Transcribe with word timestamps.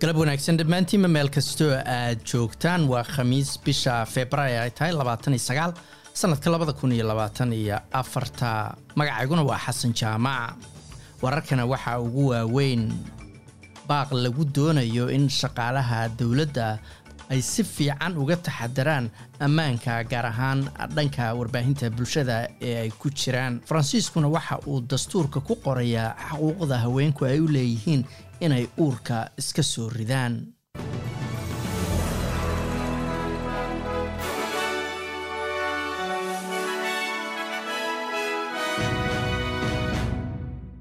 galab 0.00 0.16
wanaagsan 0.22 0.56
dhammaantiinma 0.60 1.08
meel 1.14 1.28
kastoo 1.36 1.72
aad 1.96 2.20
joogtaan 2.30 2.82
waa 2.92 3.04
khamiis 3.14 3.50
bisha 3.64 3.94
februaayo 4.14 4.58
ay 4.64 4.70
tahay 4.78 4.92
sanadka 6.20 6.48
afarta. 8.00 8.50
Magacayguna 8.98 9.42
waa 9.50 9.58
xasan 9.66 9.92
jaamac. 10.00 10.54
Wararkana 11.22 11.64
waxaa 11.72 11.98
ugu 12.06 12.22
waaweyn 12.32 12.82
baaq 13.88 14.10
lagu 14.24 14.44
doonayo 14.56 15.04
in 15.16 15.28
shaqaalaha 15.28 16.08
dowladda 16.18 16.78
ay 17.30 17.40
si 17.42 17.62
fiican 17.64 18.16
uga 18.22 18.36
taxadaraan 18.36 19.10
ammaanka 19.46 20.02
gaar 20.10 20.26
ahaan 20.26 20.60
dhanka 20.96 21.34
warbaahinta 21.38 21.90
bulshada 21.90 22.36
ee 22.60 22.76
ay 22.82 22.90
ku 22.90 23.10
jiraan. 23.10 23.60
Faransiiskuna 23.68 24.28
waxa 24.28 24.58
uu 24.66 24.80
dastuurka 24.90 25.40
ku 25.40 25.54
qorayaa 25.64 26.14
xuquuqda 26.30 26.76
haweenku 26.84 27.24
ay 27.24 27.38
u 27.40 27.48
leeyihiin 27.48 28.02
inay 28.40 28.66
uurka 28.78 29.30
iska 29.38 29.62
soo 29.62 29.88
ridaan 29.88 30.34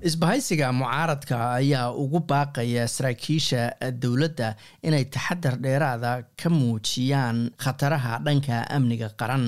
isbahaysiga 0.02 0.72
mucaaradka 0.72 1.38
ayaa 1.60 1.92
ugu 1.92 2.20
baaqaya 2.30 2.88
saraakiisha 2.88 3.62
dowladda 4.02 4.56
inay 4.84 5.06
taxadar 5.16 5.56
dheeraada 5.66 6.24
ka 6.42 6.50
muujiyaan 6.50 7.52
khataraha 7.64 8.20
dhanka 8.26 8.64
amniga 8.76 9.10
qaran. 9.20 9.46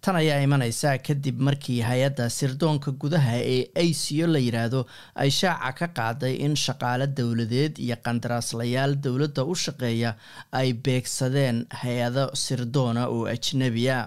Tan 0.00 0.16
ayaa 0.20 0.38
imanaysa 0.46 0.98
kadib 1.06 1.40
markii 1.46 1.80
hay'adda 1.88 2.28
sirdoonka 2.38 2.92
gudaha 3.02 3.34
ee 3.54 3.60
aco 3.84 4.26
la 4.34 4.38
yidhaahdo 4.46 4.80
ay 5.22 5.30
shaaca 5.30 5.72
ka 5.78 5.86
qaaday 5.98 6.34
in 6.46 6.54
shaqaale 6.64 7.06
dowladeed 7.18 7.78
iyo 7.78 7.96
qandaraaslayaal 8.06 8.94
dowladda 9.04 9.42
u 9.44 9.54
shaqeeya 9.64 10.10
ay 10.52 10.72
beegsadeen 10.84 11.58
hay'ado 11.82 12.24
sirdoona 12.44 13.08
oo 13.08 13.24
ajnabiya 13.34 13.98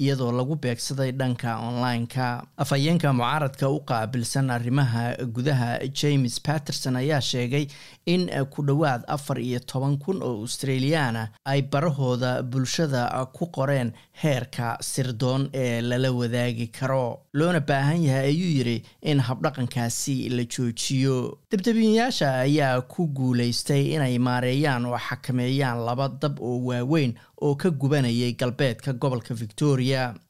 iyadoo 0.00 0.32
lagu 0.32 0.56
beegsaday 0.56 1.12
dhanka 1.12 1.58
online-ka. 1.68 2.46
Afhayeenka 2.58 3.12
mucaaradka 3.12 3.68
u 3.70 3.80
qaabilsan 3.90 4.50
arrimaha 4.50 5.04
gudaha 5.36 5.70
james 6.00 6.40
patterson 6.40 6.96
ayaa 6.96 7.20
sheegay 7.20 7.66
in 8.06 8.28
ku 8.50 8.62
dhowaad 8.62 9.02
afar 9.08 9.38
iyo 9.40 9.58
toban 9.60 9.98
kun 9.98 10.22
oo 10.22 10.40
australiyaana 10.44 11.28
ay 11.44 11.62
barahooda 11.62 12.42
bulshada 12.42 13.02
ku 13.32 13.46
qoreen 13.46 13.92
heerka 14.22 14.76
sirdoon 14.80 15.48
ee 15.54 15.80
lala 15.80 16.10
wadaagi 16.12 16.66
karo. 16.78 17.20
Loona 17.34 17.60
baahan 17.60 18.02
yahay 18.06 18.26
ayuu 18.30 18.50
yidhi 18.58 18.76
in 19.02 19.18
habdhaqankaasi 19.20 20.16
la 20.36 20.44
joojiyo. 20.44 21.38
Debdebiyayaasha 21.50 22.28
ayaa 22.46 22.80
ku 22.82 23.06
guulaystay 23.08 23.94
inay 23.94 24.18
maareeyaan 24.18 24.86
oo 24.86 24.98
xakameeyaan 25.08 25.84
laba 25.86 26.08
dab 26.22 26.38
oo 26.40 26.58
waaweyn 26.68 27.14
oo 27.42 27.54
ka 27.56 27.70
gubanayay 27.70 28.32
galbeedka 28.32 28.92
gobolka 28.92 29.34
victoria 29.34 29.63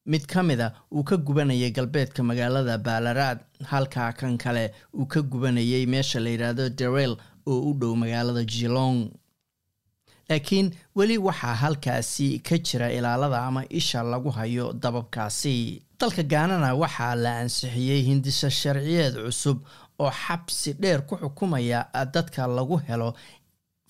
mid 0.07 0.27
ka 0.27 0.43
mida 0.43 0.73
uu 0.93 1.03
ka 1.05 1.17
gubanayay 1.17 1.71
galbeedka 1.77 2.23
magaalada 2.23 2.79
baalaraad 2.79 3.39
halka 3.71 4.13
kan 4.13 4.39
kale 4.39 4.73
uu 4.95 5.07
ka 5.07 5.21
gubanayay 5.23 5.87
meesha 5.87 6.21
la 6.21 6.31
yidhaahdo 6.31 6.69
darel 6.79 7.17
oo 7.47 7.61
u 7.71 7.73
dhow 7.81 7.95
magaalada 7.97 8.45
jilong 8.45 9.11
laakiin 10.29 10.71
weli 10.97 11.19
waxaa 11.19 11.55
halkaasi 11.55 12.39
ka 12.47 12.59
jira 12.59 12.89
ilaalada 12.93 13.39
ama 13.47 13.63
isha 13.71 14.03
lagu 14.03 14.31
hayo 14.31 14.73
dababkaasi. 14.73 15.83
Dalka 16.01 16.23
gaanana 16.23 16.75
waxaa 16.75 17.15
la 17.15 17.39
ansixiyey 17.43 18.03
hindisa 18.09 18.51
sharciyeed 18.51 19.15
cusub 19.25 19.59
oo 19.99 20.11
xabsi 20.11 20.73
dheer 20.81 21.01
ku 21.07 21.17
xukumaya 21.17 21.87
dadka 22.15 22.47
lagu 22.47 22.77
helo 22.87 23.15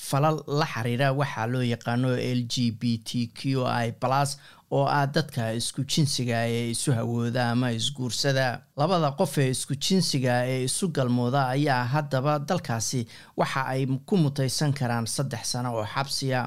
falal 0.09 0.43
la 0.47 0.67
xiriira 0.67 1.13
waxaa 1.21 1.47
loo 1.47 1.63
yaqaano 1.63 2.09
l 2.19 2.41
g 2.53 2.71
b 2.81 2.99
t 2.99 3.31
q 3.39 3.63
i 3.67 3.93
plus 3.93 4.37
oo 4.77 4.87
ah 4.99 5.07
dadka 5.07 5.53
isku 5.61 5.83
jinsiga 5.93 6.39
ee 6.49 6.71
isu 6.75 6.93
hawooda 6.99 7.51
ama 7.51 7.69
isguursada. 7.79 8.47
Labada 8.77 9.11
qof 9.19 9.39
ee 9.39 9.51
isku 9.55 9.75
jinsiga 9.85 10.35
ee 10.53 10.65
isu 10.69 10.89
galmooda 10.97 11.49
ayaa 11.55 11.85
haddaba 11.95 12.39
dalkaasi 12.49 13.07
waxa 13.37 13.63
ay 13.73 13.87
ku 14.09 14.15
mutaysan 14.17 14.73
karaan 14.79 15.07
saddex 15.07 15.45
sano 15.53 15.71
oo 15.79 15.87
xabsiya 15.95 16.41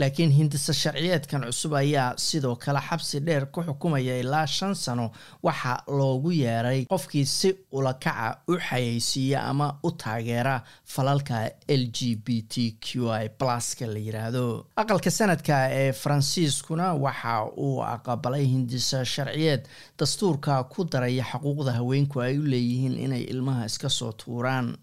laakiin 0.00 0.30
hindisa 0.32 0.72
sharciyeedkan 0.72 1.42
cusub 1.44 1.72
ayaa 1.74 2.14
sidoo 2.16 2.56
kale 2.56 2.80
xabsi 2.88 3.20
dheer 3.26 3.44
ku 3.52 3.60
xukumaya 3.66 4.14
ilaa 4.22 4.46
shan 4.46 4.74
sano 4.74 5.10
waxaa 5.46 5.82
loogu 5.98 6.30
yeeray 6.32 6.80
qofkii 6.92 7.26
si 7.26 7.50
ulakaca 7.72 8.28
u 8.48 8.54
xayeysiiya 8.68 9.42
ama 9.50 9.66
u 9.84 9.90
taageera 10.02 10.62
falalka 10.94 11.50
l 11.68 11.82
g 11.96 12.16
b 12.24 12.26
t 12.52 12.54
q 12.80 12.86
i 13.12 13.28
pluska 13.28 13.86
la 13.86 13.98
yiraahdo. 14.06 14.44
Aqalka 14.76 15.10
sanadka 15.10 15.54
ee 15.82 15.92
faransiiskuna 15.92 16.94
waxa 16.94 17.34
uu 17.66 17.82
aqbalay 17.94 18.44
hindisa 18.54 19.04
sharciyeed. 19.04 19.62
Dastuurka 19.98 20.64
ku 20.72 20.84
daraya 20.84 21.24
xuquuqda 21.30 21.72
haweenku 21.78 22.20
ay 22.26 22.38
u 22.38 22.42
leeyihiin 22.52 22.96
inay 23.04 23.22
ilmaha 23.32 23.64
iska 23.70 23.88
soo 23.88 24.12
tuuraan. 24.12 24.76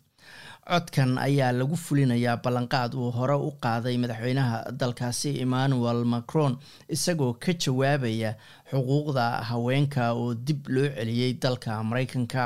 Codkan 0.70 1.18
ayaa 1.22 1.52
lagu 1.54 1.76
fulinayaa 1.78 2.38
ballanqaad 2.44 2.94
uu 2.98 3.12
hore 3.18 3.36
u 3.38 3.52
qaaday 3.64 3.98
madaxweynaha 4.02 4.58
dalkaasi 4.80 5.30
emmanuel 5.44 6.02
macron 6.14 6.58
isagoo 6.96 7.34
ka 7.44 7.54
jawaabaya 7.54 8.32
xuquuqda 8.72 9.26
haweenka 9.50 10.12
oo 10.14 10.34
dib 10.34 10.66
loo 10.76 10.90
celiyey 10.98 11.34
dalka 11.44 11.84
mareykanka 11.90 12.46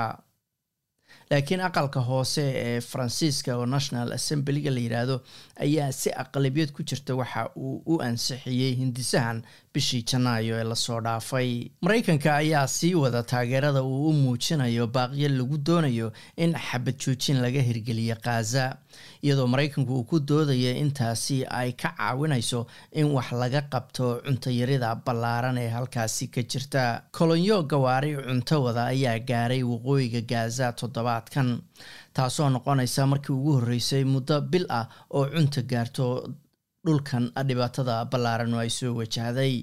laakiin 1.31 1.61
aqalka 1.67 2.01
hoose 2.09 2.43
ee 2.65 2.81
faransiiska 2.81 3.55
oo 3.57 3.65
national 3.65 4.11
assemblyga 4.17 4.71
la 4.75 4.79
yidhaahdo 4.85 5.15
ayaa 5.65 5.91
si 5.91 6.09
aqlabiyad 6.23 6.71
ku 6.75 6.83
jirta 6.83 7.15
waxa 7.15 7.49
uu 7.55 7.81
u 7.85 8.01
ansixiyey 8.07 8.75
hindisahan 8.81 9.43
bishii 9.73 10.03
janaayo 10.03 10.55
ee 10.59 10.63
la 10.63 10.75
soo 10.75 10.99
dhaafay. 11.01 11.69
Mareykanka 11.81 12.35
ayaa 12.35 12.67
sii 12.67 12.93
wada 12.95 13.23
taageerada 13.23 13.83
uu 13.83 14.09
u 14.09 14.13
muujinayo 14.13 14.87
baaqyo 14.87 15.29
lagu 15.29 15.57
doonayo 15.57 16.11
in 16.37 16.53
xabad 16.53 16.95
joojin 17.03 17.41
laga 17.41 17.61
hirgeliyo 17.61 18.15
khaza 18.25 18.77
iyadoo 19.21 19.47
mareykanku 19.47 19.93
uu 19.95 20.03
ku 20.03 20.19
doodaya 20.19 20.71
intaasi 20.83 21.45
ay 21.45 21.71
ka 21.71 21.89
caawinayso 21.97 22.65
in 22.91 23.05
wax 23.15 23.31
laga 23.31 23.61
qabto 23.73 24.21
cuntayarida 24.25 24.95
ballaaran 25.05 25.57
ee 25.57 25.69
halkaasi 25.69 26.27
ka 26.27 26.41
jirta. 26.51 27.03
Kolonyo 27.11 27.63
gawaari 27.63 28.15
cunto 28.17 28.63
wada 28.63 28.85
ayaa 28.93 29.19
gaaray 29.19 29.63
waqooyiga 29.63 30.21
gaza 30.21 30.71
toddobaadkan 30.73 31.61
taasoo 32.13 32.49
noqonaysa 32.49 33.05
markii 33.11 33.33
ugu 33.33 33.51
horreysay 33.57 34.03
muddo 34.03 34.41
bil 34.41 34.65
ah 34.69 34.85
oo 35.13 35.25
cunta 35.35 35.61
gaarto 35.61 36.05
dhulkan 36.89 37.29
dhibaatada 37.49 38.05
ballaaran 38.11 38.53
oo 38.53 38.59
ay 38.65 38.69
soo 38.79 38.93
wajahday 38.99 39.53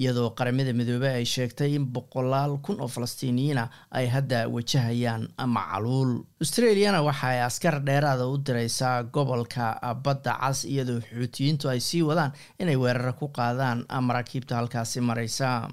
iyadoo 0.00 0.30
qaramada 0.38 0.72
midoobey 0.78 1.12
ay 1.20 1.24
sheegtay 1.34 1.70
in 1.76 1.84
boqolaal 1.94 2.56
kun 2.64 2.80
oo 2.84 2.88
falastiiniyiina 2.94 3.64
ay 3.98 4.06
hadda 4.14 4.40
wajahayaan 4.54 5.22
macaluul 5.56 6.12
australiana 6.42 7.00
waxa 7.08 7.26
ay 7.32 7.40
askar 7.48 7.76
dheeraada 7.88 8.26
u 8.32 8.36
direysaa 8.46 9.02
gobolka 9.14 9.66
badda 10.04 10.32
cas 10.40 10.64
iyadoo 10.72 11.00
xuutiyiintu 11.00 11.68
ay 11.72 11.80
sii 11.80 12.02
wadaan 12.10 12.32
inay 12.60 12.76
weeraro 12.76 13.12
ku 13.20 13.28
qaadaan 13.38 13.84
maraakiibta 14.08 14.56
halkaasi 14.60 15.00
mareysa 15.00 15.68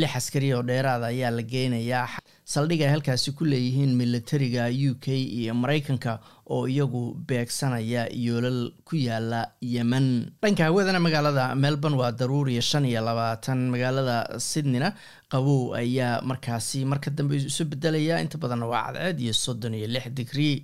lix 0.00 0.12
askari 0.16 0.52
oo 0.54 0.62
dheeraada 0.62 1.06
ayaa 1.06 1.30
la 1.38 1.42
geynayaa 1.42 2.06
saldhig 2.52 2.80
ay 2.86 2.90
halkaasi 2.94 3.32
ku 3.38 3.44
leeyihiin 3.52 3.92
militariga 4.00 4.64
u 4.88 4.94
k 5.04 5.06
iyo 5.38 5.54
mareykanka 5.62 6.12
oo 6.54 6.66
iyagu 6.70 7.02
beegsanaya 7.28 8.02
yoolal 8.26 8.60
ku 8.86 8.94
yaalla 8.96 9.40
yemen. 9.60 10.06
Dhanka 10.42 10.64
hawadana 10.68 11.00
magaalada 11.06 11.44
melbourne 11.64 11.98
waa 12.02 12.12
daruuriya 12.20 12.62
shan 12.62 12.84
iyo 12.86 13.00
labaatan. 13.08 13.66
Magaalada 13.74 14.38
sydneyna 14.38 14.94
qabow 15.32 15.74
ayaa 15.74 16.22
markaasi 16.22 16.84
marka 16.92 17.10
dambe 17.10 17.34
isu 17.50 17.64
bedelaya 17.72 18.20
inta 18.22 18.38
badanna 18.38 18.66
waa 18.74 18.84
cadceed 18.94 19.18
iyo 19.26 19.32
soddon 19.44 19.74
iyo 19.74 19.86
lix 19.96 20.06
digrii. 20.14 20.56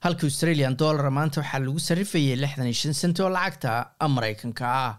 Halka 0.00 0.24
australian 0.30 0.76
dollar 0.80 1.10
maanta 1.10 1.40
waxaa 1.42 1.60
lagu 1.60 1.78
sarrifayay 1.88 2.36
lixdan 2.40 2.66
iyo 2.72 2.78
shan 2.82 2.94
sent 3.02 3.20
oo 3.20 3.28
lacagta 3.28 3.92
mareykanka 4.16 4.64
ah 4.86 4.94